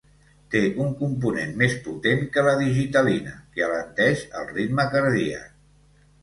[0.53, 5.47] Té un component més potent que la digitalina que alenteix el ritme cardíac.